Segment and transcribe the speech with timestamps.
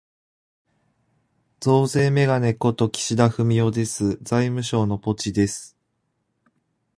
[1.59, 4.17] 増税めがね事、岸田文雄です。
[4.23, 5.77] 財務省のポチです。